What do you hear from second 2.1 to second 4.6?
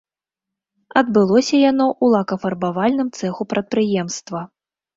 лакафарбавальным цэху прадпрыемства.